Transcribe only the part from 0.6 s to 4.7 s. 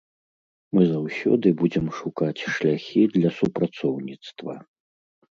Мы заўсёды будзем шукаць шляхі для супрацоўніцтва.